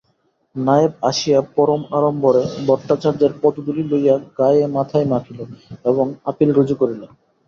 [0.55, 5.39] নায়েব আসিয়া পরম আড়ম্বরে ভট্টাচার্যের পদধূলি লইয়া গায়ে মাথায় মাখিল
[5.85, 7.01] এবং আপিল রুজু করিল।